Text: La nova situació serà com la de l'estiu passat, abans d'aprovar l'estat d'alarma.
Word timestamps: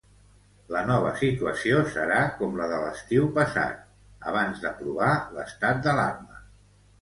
La 0.75 0.79
nova 0.85 1.09
situació 1.17 1.83
serà 1.95 2.17
com 2.39 2.57
la 2.61 2.69
de 2.71 2.79
l'estiu 2.85 3.27
passat, 3.37 3.85
abans 4.33 4.63
d'aprovar 4.65 5.13
l'estat 5.37 5.85
d'alarma. 5.87 6.43